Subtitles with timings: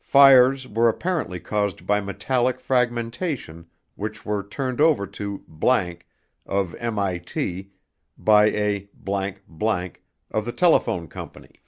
[0.00, 5.44] FIRES WERE APPARENTLY CAUSED BY METALLIC FRAGMENTATION WHICH WERE TURNED OVER TO____
[6.46, 7.66] OF MIT
[8.16, 8.88] BY A
[10.30, 11.60] ________OF THE TELEPHONE COMPANY.